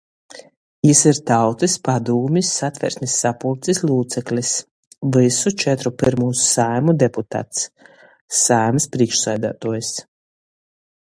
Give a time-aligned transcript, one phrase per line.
[0.87, 4.53] Jis ir Tautys padūmis, Satversmis sapuļcis lūceklis,
[5.17, 7.63] vysu četru pyrmūs Saeimu deputats,
[8.39, 9.93] Saeimys prīšksādātuojs.